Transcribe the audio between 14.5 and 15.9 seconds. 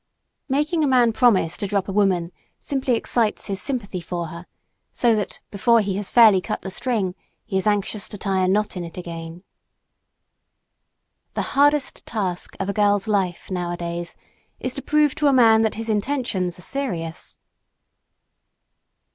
is to prove to a man that his